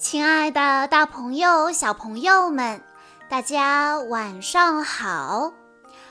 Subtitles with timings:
[0.00, 2.82] 亲爱的，大朋友、小朋友们，
[3.28, 5.52] 大家晚上好！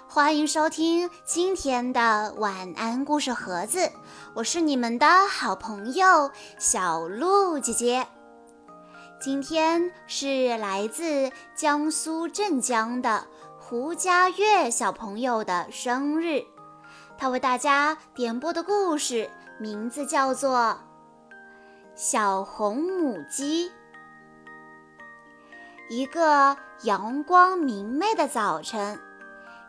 [0.07, 3.91] 欢迎收听今天的晚安故事盒子，
[4.35, 8.07] 我是你们的好朋友小鹿姐姐。
[9.19, 13.25] 今天是来自江苏镇江的
[13.57, 16.43] 胡佳悦小朋友的生日，
[17.17, 20.77] 他为大家点播的故事名字叫做
[21.95, 23.69] 《小红母鸡》。
[25.89, 28.99] 一个阳光明媚的早晨，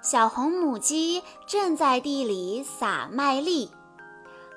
[0.02, 3.72] 小红母鸡正在地里撒麦粒。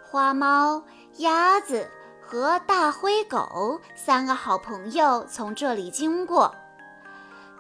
[0.04, 0.84] 花猫、
[1.20, 1.90] 鸭子
[2.22, 6.54] 和大灰狗三个好朋友从这里经过。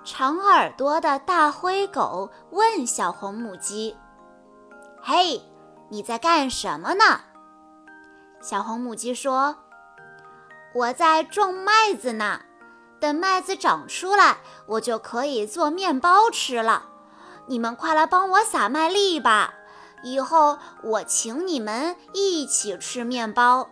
[0.03, 3.95] 长耳朵的大灰狗问小红母鸡
[5.01, 5.41] ：“嘿，
[5.87, 7.21] 你在干什么呢？”
[8.43, 9.55] 小红母鸡说
[10.75, 12.41] ：“我在种麦子呢。”
[13.03, 16.85] 等麦子长出来，我就可以做面包吃了。
[17.47, 19.55] 你们快来帮我撒麦粒吧，
[20.03, 23.67] 以后我请你们一起吃面包。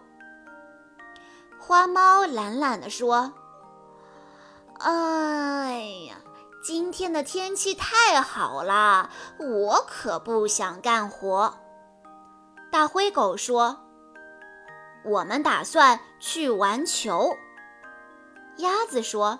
[1.57, 3.31] 花猫懒懒地说
[4.79, 6.17] ：“哎呀，
[6.61, 9.09] 今天的天气太好了，
[9.39, 11.57] 我可不想干活。”
[12.69, 13.79] 大灰狗说
[15.07, 17.37] ：“我们打算去玩球。”
[18.57, 19.39] 鸭子说：“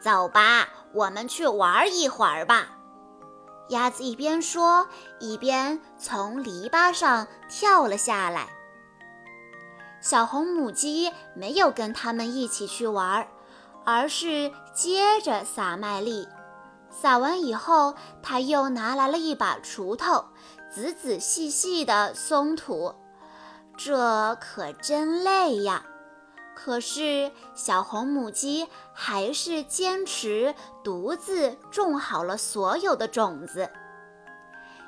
[0.00, 2.68] 走吧，我们去玩一会儿吧。”
[3.70, 4.88] 鸭子一边说，
[5.20, 8.48] 一边从篱笆上跳了下来。
[10.00, 13.28] 小红母鸡没有跟他们一起去玩，
[13.84, 16.26] 而是接着撒麦粒。
[16.90, 20.24] 撒完以后，它又拿来了一把锄头，
[20.68, 22.94] 仔仔细细地松土。
[23.76, 25.84] 这可真累呀！
[26.62, 33.70] 可是，小红母鸡还是坚持独自种好了所有的种子。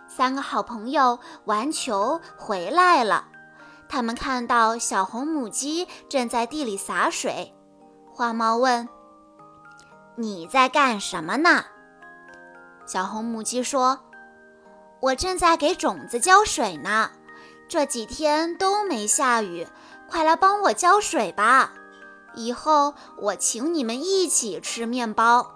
[0.06, 3.24] 三个好朋友玩球回来了，
[3.88, 7.54] 他们看到小红母鸡正在地里洒水。
[8.12, 8.86] 花猫问
[10.16, 11.64] ：“你在干什么呢？”
[12.84, 13.98] 小红母鸡说
[15.00, 17.12] ：“我正在给种子浇水呢。
[17.66, 19.66] 这几天都没下雨。”
[20.12, 21.72] 快来帮我浇水吧！
[22.34, 25.54] 以后我请你们一起吃面包。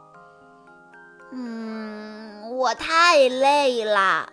[1.31, 4.33] 嗯，我太累了。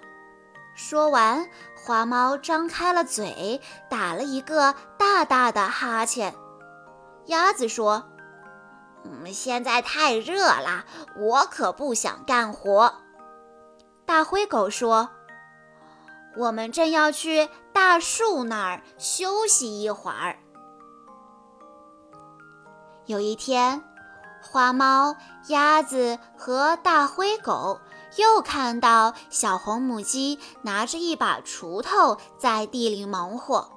[0.75, 1.45] 说完，
[1.75, 6.33] 花猫张开了嘴，打了一个大大的哈欠。
[7.25, 8.05] 鸭子说
[9.03, 10.85] ：“嗯，现在太热了，
[11.17, 12.93] 我可不想干活。”
[14.07, 15.09] 大灰狗说。
[16.35, 20.37] 我们正要去大树那儿休息一会儿。
[23.05, 23.83] 有一天，
[24.41, 25.15] 花猫、
[25.47, 27.79] 鸭子和大灰狗
[28.17, 33.69] 又看到小红母鸡拿着一把锄头在地里忙活。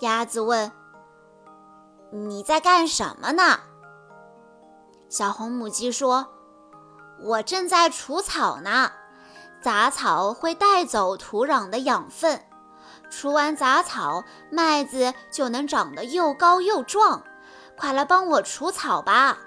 [0.00, 0.70] 鸭子问
[2.12, 3.60] ：“你在干什么呢？”
[5.08, 6.28] 小红母鸡说
[7.24, 8.92] ：“我正在除草呢。”
[9.60, 12.44] 杂草会带走土壤的养分，
[13.10, 17.22] 除完杂草，麦子就能长得又高又壮。
[17.76, 19.38] 快来帮我除草吧，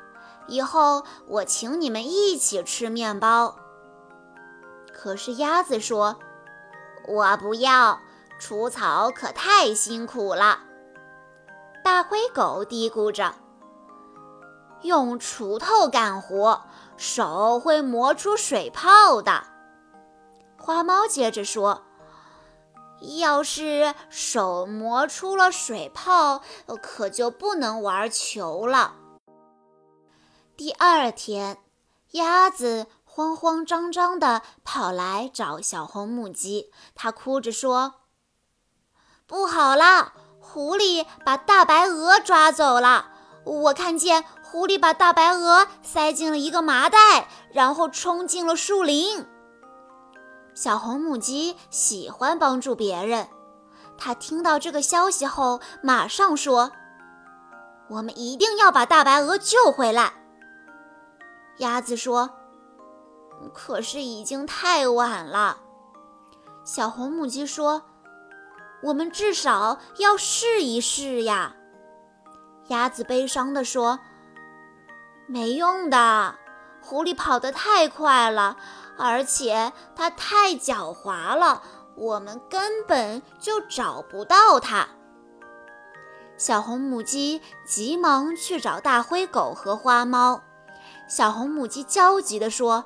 [0.47, 3.55] 以后我请你们一起吃面包。
[4.93, 6.17] 可是鸭子说
[7.07, 7.99] ：“我不要，
[8.39, 10.59] 除草可太辛苦了。”
[11.83, 13.33] 大灰狗嘀咕着
[14.83, 16.61] ：“用锄头干活，
[16.97, 19.43] 手会磨出水泡的。”
[20.61, 21.81] 花猫接着说
[23.19, 26.43] ：“要是手磨出了水泡，
[26.79, 28.93] 可就不能玩球了。”
[30.55, 31.57] 第二天，
[32.11, 37.95] 鸭子慌慌张张地跑来找小红母鸡，它哭着说
[39.25, 43.09] ：“不好啦，狐狸把大白鹅抓走了！
[43.45, 49.25] 我看见狐狸把大白鹅塞进了一个麻袋，然后冲进了树林。”
[50.53, 53.27] 小红母鸡喜欢帮助别人，
[53.97, 56.71] 它听到这个消息后，马上说
[57.89, 60.13] ：“我们一定要把大白鹅救回来。”
[61.59, 62.29] 鸭子说
[63.53, 65.57] ：“可是已经太晚了。”
[66.65, 67.83] 小红母鸡说
[68.83, 71.55] ：“我们至少要试一试呀。”
[72.67, 73.99] 鸭子悲伤地说
[75.27, 76.35] ：“没用的，
[76.81, 78.57] 狐狸跑得太快了。”
[79.01, 81.63] 而且它太狡猾了，
[81.95, 84.87] 我们根本就找不到它。
[86.37, 90.41] 小红母鸡急忙去找大灰狗和花猫。
[91.09, 92.85] 小红母鸡焦急地说：“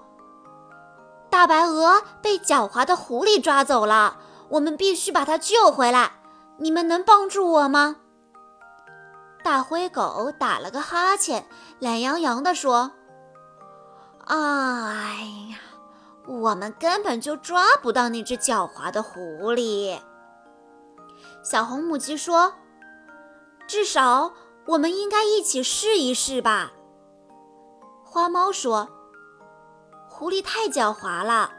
[1.30, 4.18] 大白鹅被狡猾的狐狸抓走了，
[4.50, 6.14] 我们必须把它救回来。
[6.60, 7.98] 你们能帮助我吗？”
[9.44, 11.46] 大灰狗打了个哈欠，
[11.80, 12.94] 懒洋洋地说
[14.26, 14.36] ：“哎
[15.52, 15.58] 呀，
[16.28, 19.20] 我们根本就抓不到那只狡猾的狐
[19.54, 20.00] 狸。”
[21.44, 22.54] 小红母鸡说
[23.68, 24.34] ：“至少
[24.68, 26.72] 我们应该一起试一试吧。”
[28.04, 28.90] 花猫说
[30.10, 31.52] ：“狐狸太狡猾了，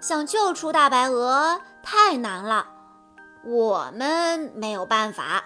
[0.00, 2.68] 想救出大白鹅太难了，
[3.44, 5.44] 我们没有办法。”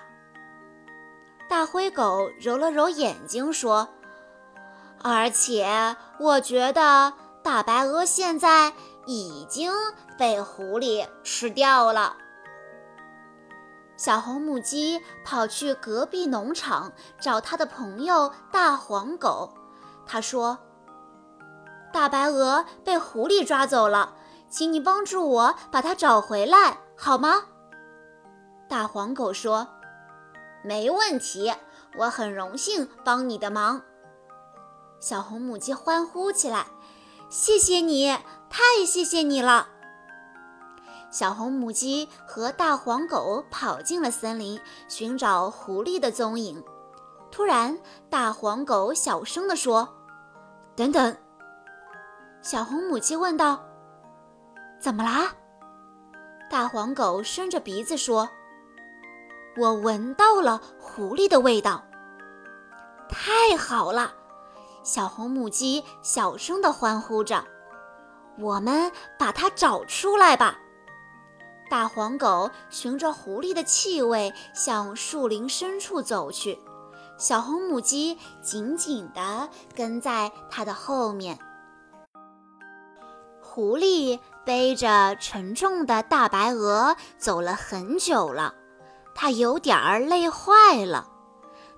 [1.48, 3.88] 大灰狗揉了揉眼睛说
[5.02, 8.72] ：“而且我觉得大白鹅现在
[9.06, 9.72] 已经
[10.18, 12.16] 被狐狸吃掉了。”
[13.96, 19.52] 小红母鸡跑去隔壁农场找它的朋友大黄狗，
[20.06, 20.58] 它说
[21.92, 24.14] ：“大白鹅被狐狸抓走了，
[24.48, 27.44] 请你帮助我把它找回来，好吗？”
[28.68, 29.68] 大黄狗说。
[30.64, 31.54] 没问题，
[31.98, 33.82] 我很荣幸帮你的忙。
[35.00, 36.66] 小红母鸡欢呼起来
[37.28, 38.16] ：“谢谢你，
[38.48, 39.68] 太谢谢你了！”
[41.10, 46.62] 小红母鸡和大黄狗跑进了森林，寻找狐狸的踪影。
[47.30, 47.78] 突然，
[48.10, 49.88] 大黄狗小声地说
[50.76, 51.16] ：“等等！”
[52.42, 53.64] 小红母鸡问道
[54.80, 55.32] ：“怎么啦？”
[56.50, 58.28] 大黄狗伸着鼻子说。
[59.56, 61.84] 我闻到了狐狸的味道，
[63.08, 64.14] 太好了！
[64.88, 67.44] 小红母鸡小声地欢呼着
[68.40, 70.58] ：“我们把它找出来吧！”
[71.68, 76.58] 大黄狗循着狐狸的气味向树林深处走去，
[77.18, 81.38] 小红母鸡紧紧地跟在它的后面。
[83.42, 88.54] 狐狸背着沉重的大白鹅走了很久了。
[89.14, 91.10] 它有点儿累坏了，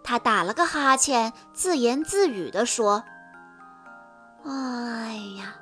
[0.02, 3.04] 他打了个哈欠，自言自语地说
[4.44, 5.54] ：“哎呀，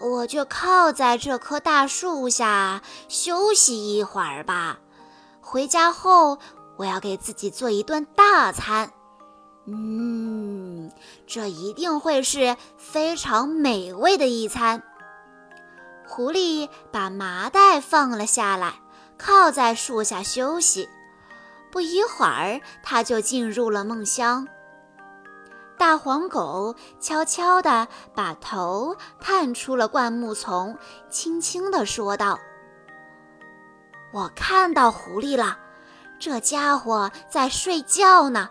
[0.00, 4.78] 我就靠在这棵大树下休息一会儿吧。
[5.40, 6.38] 回家后，
[6.76, 8.90] 我要给自己做一顿大餐。
[9.66, 10.90] 嗯，
[11.26, 14.82] 这一定会是非常美味的一餐。”
[16.08, 18.74] 狐狸把麻袋放了下来，
[19.18, 20.88] 靠在树下休息。
[21.76, 24.48] 不一会儿，他就进入了梦乡。
[25.76, 30.74] 大黄狗悄悄地把头探出了灌木丛，
[31.10, 32.38] 轻轻地说道
[34.10, 35.58] ：“我看到狐狸了，
[36.18, 38.48] 这家伙在睡觉呢。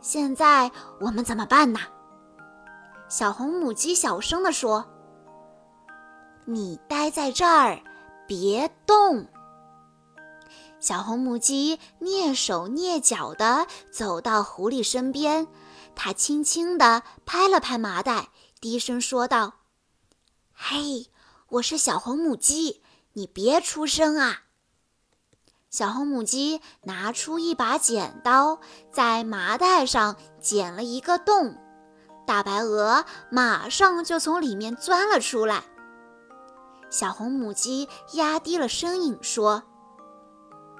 [0.00, 1.78] 现在我们怎么办呢？”
[3.06, 4.82] 小红母鸡小声地说
[6.48, 7.78] ：“你待在这儿，
[8.26, 9.26] 别动。”
[10.82, 15.46] 小红母鸡蹑手蹑脚地走到狐狸身边，
[15.94, 18.30] 它轻轻地拍了拍麻袋，
[18.60, 19.60] 低声说道
[20.52, 21.06] ：“嘿，
[21.50, 22.82] 我是小红母鸡，
[23.12, 24.40] 你别出声啊。”
[25.70, 28.58] 小红母鸡拿出一把剪刀，
[28.90, 31.56] 在麻袋上剪了一个洞，
[32.26, 35.62] 大白鹅马上就从里面钻了出来。
[36.90, 39.62] 小红母鸡压低了声音说。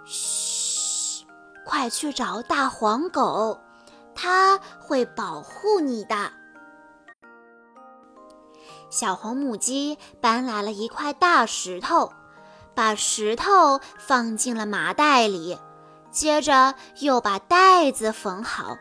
[0.04, 1.25] 嘘，
[1.64, 3.61] 快去找大黄狗，
[4.14, 6.32] 它会保护你的。
[8.90, 12.12] 小红母鸡搬来了一块大石头，
[12.75, 15.59] 把石头放进了麻袋里，
[16.11, 18.76] 接着又把袋子缝好。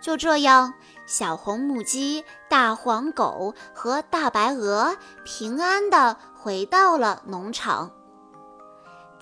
[0.00, 0.74] 就这样，
[1.06, 7.92] 小红母鸡、大黄狗和大白鹅平安地回到了农场。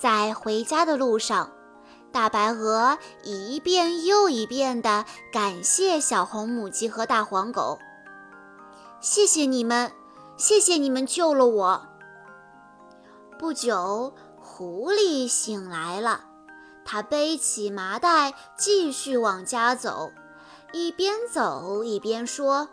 [0.01, 1.53] 在回家的路上，
[2.11, 7.79] 大白鹅一遍又一遍地感谢小红母鸡和大黄狗
[8.99, 9.93] ：“谢谢你们，
[10.39, 11.87] 谢谢你们救了我。”
[13.39, 16.25] 不久，狐狸醒来了，
[16.83, 20.13] 它背起麻袋继续往家走，
[20.73, 22.71] 一边走一边说：“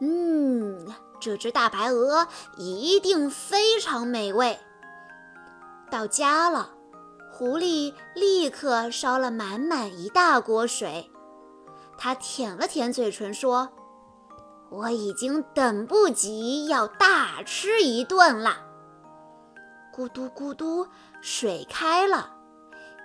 [0.00, 0.86] 嗯，
[1.20, 2.26] 这只大白鹅
[2.56, 4.58] 一定非常美味。”
[5.94, 6.70] 到家了，
[7.32, 11.08] 狐狸立刻烧了满满一大锅水。
[11.96, 13.68] 它舔了舔嘴唇，说
[14.72, 18.56] ：“我已经等不及要大吃一顿了。”
[19.94, 20.88] 咕嘟咕嘟，
[21.20, 22.28] 水开了。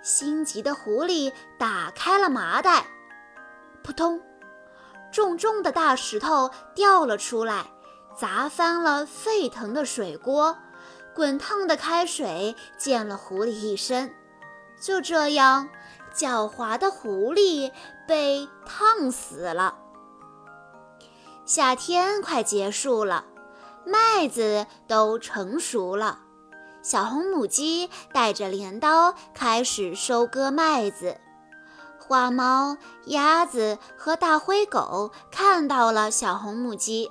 [0.02, 2.84] 心急的狐狸打开了麻袋，
[3.84, 4.20] 扑通，
[5.12, 7.66] 重重的大石头掉了出来，
[8.18, 10.58] 砸翻了沸腾的水锅，
[11.14, 14.14] 滚烫的开水溅了狐狸一身。
[14.80, 15.68] 就这样，
[16.14, 17.70] 狡猾的狐狸
[18.08, 19.76] 被烫死了。
[21.44, 23.24] 夏天快结束了，
[23.84, 26.20] 麦子都成熟了。
[26.82, 31.18] 小红母鸡带着镰刀开始收割麦子。
[31.98, 32.76] 花猫、
[33.06, 37.10] 鸭子和大灰狗看到了小红母鸡。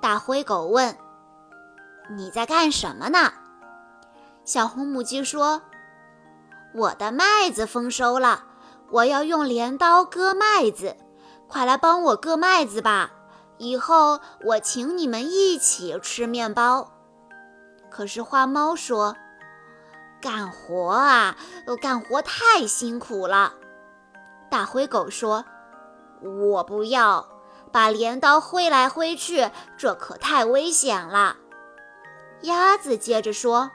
[0.00, 0.96] 大灰狗问
[2.10, 3.32] ：“你在干什么呢？”
[4.44, 5.62] 小红母鸡说
[6.74, 8.44] ：“我的麦子丰收了，
[8.90, 10.96] 我要用镰刀割麦子，
[11.48, 13.10] 快来帮我割麦子吧！
[13.58, 16.92] 以后我请你们一起吃面包。”
[17.90, 19.16] 可是花猫说
[20.20, 21.36] ：“干活啊，
[21.80, 23.54] 干活太辛苦了。”
[24.50, 25.44] 大灰狗说
[26.22, 27.26] ：“我不要，
[27.72, 31.36] 把镰刀挥来挥去，这可太危险了。”
[32.46, 33.70] 鸭子接着说：“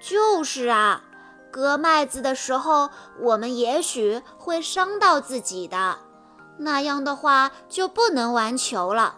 [0.00, 1.02] 就是啊，
[1.50, 2.90] 割麦子的时候，
[3.20, 5.98] 我们也许会伤到自己的，
[6.58, 9.16] 那样的话就不能玩球了。”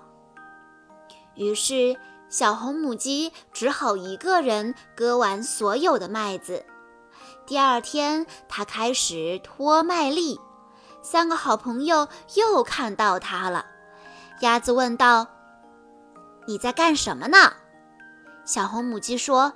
[1.37, 1.99] 于是。
[2.31, 6.63] 小红母鸡只好一个人割完所有的麦子。
[7.47, 10.39] 第二天，它开始脱麦粒。
[11.01, 13.65] 三个好朋友又看到它了。
[14.43, 15.27] 鸭子问道
[16.47, 17.39] ：“你在干什么呢？”
[18.49, 19.53] 小红母鸡说：“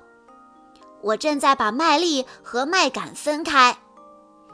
[1.01, 3.79] 我正在把麦粒和麦秆分开。”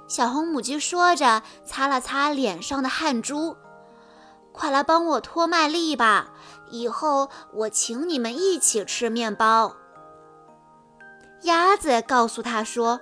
[0.06, 3.56] 小红母鸡说着，擦了擦脸上的汗珠。
[4.52, 6.30] 快来帮我脱麦粒吧！
[6.70, 9.74] 以后我请你们一起吃面包。
[11.42, 13.00] 鸭子告诉他说：“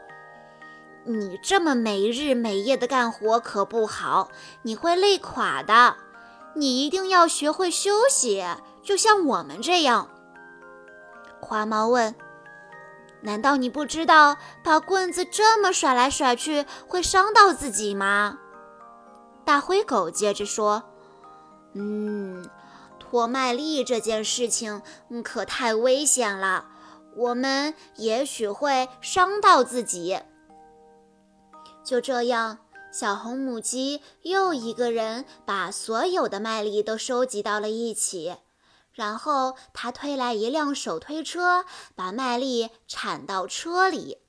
[1.05, 4.31] 你这么没日没夜的干活可不好，
[4.62, 5.97] 你会累垮的。
[6.55, 8.43] 你一定要学会休息，
[8.83, 10.09] 就像我们这样。”
[11.47, 12.12] 花猫问
[13.23, 18.38] ：“难道你不知道把棍子这么甩来甩去会伤到自己吗？”
[19.47, 20.83] 大灰狗接着说。
[21.79, 22.49] 嗯，
[22.99, 24.83] 脱麦粒这件事情
[25.23, 26.67] 可太危险了，
[27.15, 30.19] 我们也许会伤到自己。
[31.85, 32.59] 就这样，
[32.91, 38.35] 小红母鸡又一个人把所有的麦粒都收集到了一起，
[38.97, 44.23] 然后他推来一辆手推车，把麦粒铲到车里。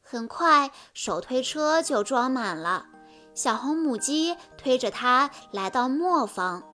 [0.00, 2.86] 很快，手推车就装满了。
[3.34, 6.72] 小红母鸡推着它来到磨坊。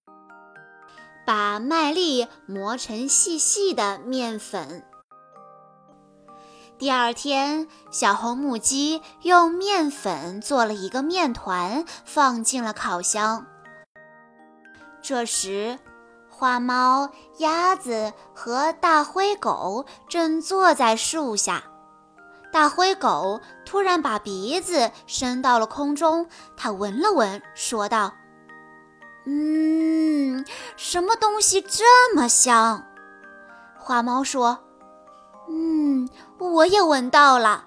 [1.26, 4.84] 把麦粒磨成细细的面粉。
[6.78, 13.46] 第二天，小红母鸡用面粉做了一个面团，放进了烤箱。
[15.02, 15.78] 这时，
[16.36, 21.62] 花猫、鸭子和大灰狗正坐在树下。
[22.52, 28.12] 大灰狗突然把鼻子伸到了空中，它闻了闻，说道。
[29.26, 30.44] 嗯，
[30.76, 32.84] 什么东西这么香？
[33.78, 34.58] 花猫说
[35.48, 37.66] ：“嗯，我也闻到了。”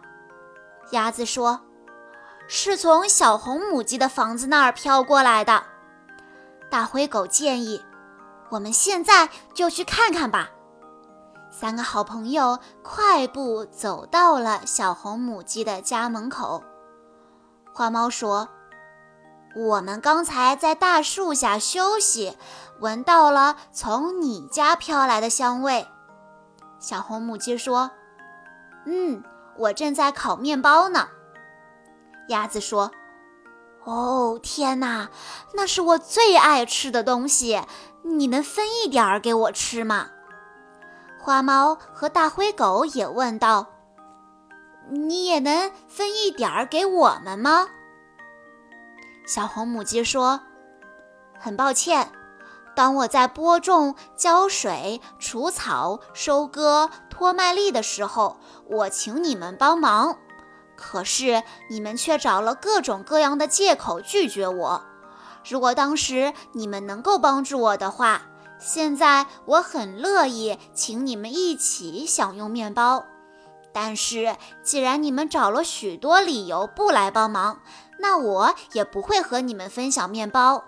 [0.91, 1.61] 鸭子说
[2.47, 5.63] ：“是从小红母鸡的房子那儿飘过来的。”
[6.69, 7.83] 大灰狗建议
[8.49, 10.49] ：“我们现在就去看看吧。”
[11.51, 16.63] 三个好朋友快步走到了小红母鸡的家门口。
[17.73, 18.49] 花猫说。
[19.55, 22.37] 我们刚才在大树下休息，
[22.79, 25.87] 闻到了从你家飘来的香味。
[26.79, 27.89] 小红母鸡说
[28.85, 29.23] ：“嗯，
[29.57, 31.07] 我正在烤面包呢。”
[32.29, 32.91] 鸭子说
[33.83, 35.09] ：“哦，天哪，
[35.53, 37.59] 那是我最爱吃的东西，
[38.15, 40.09] 你能分一点儿给我吃吗？”
[41.19, 43.67] 花猫和大灰狗也问道
[44.89, 47.67] ：“你也能分一点儿给我们吗？”
[49.27, 50.39] 小红母鸡说
[51.37, 52.11] ：“很抱歉，
[52.73, 58.37] 当我在播种、浇水、除草、收割、脱麦粒的时候，
[58.69, 60.17] 我请你们帮忙，
[60.77, 64.86] 可是你们却找了各种各样的借口拒绝我。
[65.49, 68.21] 如果当时你们能够帮助我的话，
[68.59, 73.05] 现在我很乐意请你们一起享用面包。
[73.73, 77.61] 但是既然你们找了许多理由不来帮忙，”
[77.99, 80.65] 那我也不会和你们分享面包。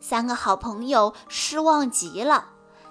[0.00, 2.46] 三个好朋友失望极了，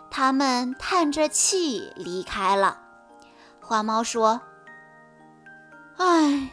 [0.10, 2.80] 他们叹着气离开了。
[3.62, 4.40] 花猫说
[6.00, 6.50] ：“唉，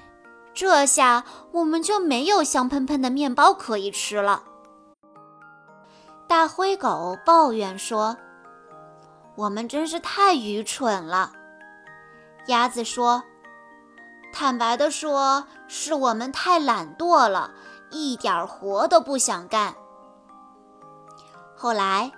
[0.54, 4.44] 这下我们就没有香喷喷的面包可以吃了。
[6.28, 8.16] 大灰狗抱怨说
[9.36, 11.32] ：“我们真是太愚蠢了。”
[12.46, 13.24] 鸭子说
[14.32, 17.52] ：“坦白地说，是我们太懒惰了，
[17.90, 19.74] 一点活都不想干。”
[21.56, 22.12] 后来，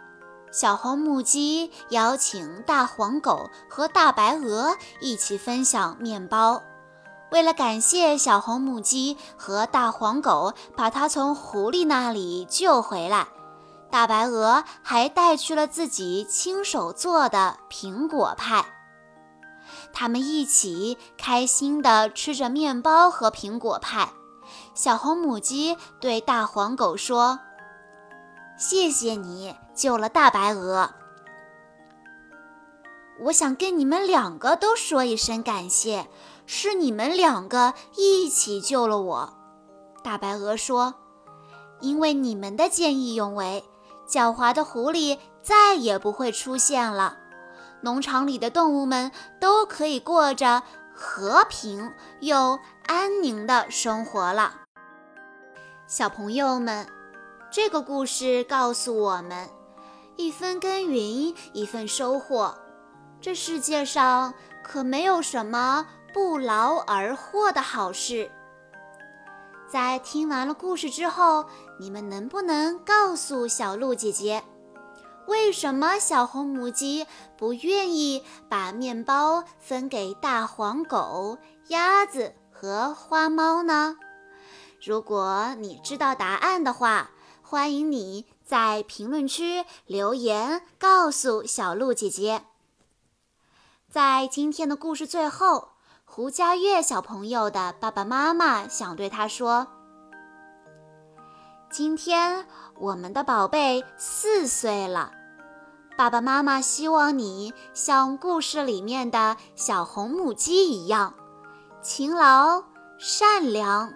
[0.52, 6.62] 小红母鸡邀请大黄狗和大白鹅一起分享面包。
[7.30, 13.26] 为了感谢小红母鸡和大黄狗把它从狐狸那里救回来，
[13.90, 18.64] 大白鹅还带去了自己亲手做的苹果派。
[19.92, 24.08] 他们一起开心地吃着面包和苹果派。
[24.74, 27.40] 小红母鸡对大黄狗说
[28.56, 30.90] ：“谢谢你救了大白鹅，
[33.24, 36.06] 我想跟你们两个都说一声感谢。”
[36.46, 39.34] 是你们两个一起救了我，
[40.02, 40.94] 大白鹅说
[41.82, 43.64] ：“因为你们的见义勇为，
[44.08, 47.18] 狡猾的狐狸再也不会出现了，
[47.82, 49.10] 农场里的动物们
[49.40, 50.62] 都可以过着
[50.94, 54.62] 和平又安宁的生活了。”
[55.88, 56.86] 小朋友们，
[57.50, 59.48] 这个故事告诉我们：
[60.16, 62.54] 一分耕耘一份收获，
[63.20, 65.86] 这世界上可没有什么。
[66.16, 68.30] 不劳而获的好事。
[69.68, 71.44] 在听完了故事之后，
[71.78, 74.42] 你们能不能告诉小鹿姐姐，
[75.26, 77.06] 为什么小红母鸡
[77.36, 81.36] 不愿意把面包分给大黄狗、
[81.68, 83.98] 鸭子和花猫呢？
[84.82, 87.10] 如果你知道答案的话，
[87.42, 92.44] 欢迎你在评论区留言告诉小鹿姐姐。
[93.90, 95.75] 在今天的故事最后。
[96.08, 99.66] 胡佳悦小朋友的爸爸妈妈想对他说
[101.68, 102.46] ：“今天
[102.78, 105.10] 我们的宝贝四岁了，
[105.98, 111.12] 爸爸妈妈希望你像故事里面的小红母鸡一样，
[111.82, 112.62] 勤劳、
[112.98, 113.92] 善良、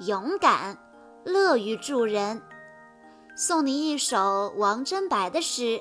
[0.00, 0.76] 勇敢、
[1.24, 2.42] 乐于助人。
[3.36, 5.80] 送你一首王贞白的诗，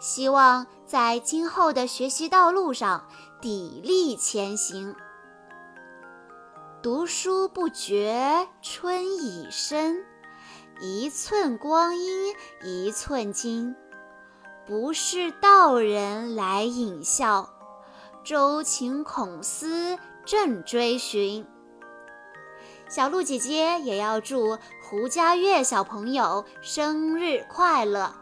[0.00, 3.06] 希望在今后的学习道路上
[3.42, 4.94] 砥砺前行。”
[6.80, 10.04] 读书不觉春已深，
[10.80, 13.74] 一寸光阴一寸金。
[14.64, 17.50] 不是道人来引笑，
[18.24, 21.44] 周情孔思正追寻。
[22.88, 28.21] 小鹿姐姐也要祝胡佳悦小朋友生日快乐。